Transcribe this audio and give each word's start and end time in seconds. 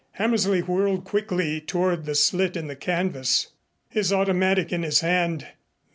Hammersley 0.13 0.61
whirled 0.61 1.03
quickly 1.05 1.61
toward 1.61 2.05
the 2.05 2.15
slit 2.15 2.57
in 2.57 2.65
the 2.65 2.75
canvas, 2.75 3.49
his 3.87 4.11
automatic 4.11 4.73
in 4.73 4.81
his 4.81 5.01
hand. 5.01 5.49